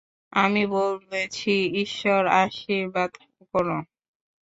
[0.33, 1.53] আমি বলেছি,
[1.83, 3.11] ঈশ্বর আশীর্বাদ
[3.53, 3.77] কোরো।